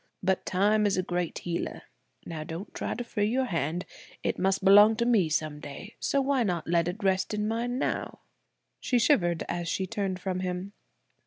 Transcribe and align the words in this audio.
But 0.23 0.47
time 0.47 0.87
is 0.87 0.97
a 0.97 1.03
great 1.03 1.37
healer. 1.37 1.83
Now 2.25 2.43
don't 2.43 2.73
try 2.73 2.95
to 2.95 3.03
free 3.03 3.27
your 3.27 3.45
hand. 3.45 3.85
It 4.23 4.39
must 4.39 4.65
belong 4.65 4.95
to 4.95 5.05
me 5.05 5.29
some 5.29 5.59
day, 5.59 5.95
so 5.99 6.19
why 6.21 6.41
not 6.41 6.65
let 6.67 6.87
it 6.87 7.03
rest 7.03 7.35
in 7.35 7.47
mine 7.47 7.77
now?" 7.77 8.21
She 8.79 8.97
shivered 8.97 9.43
as 9.47 9.67
she 9.67 9.85
turned 9.85 10.19
from 10.19 10.39
him. 10.39 10.73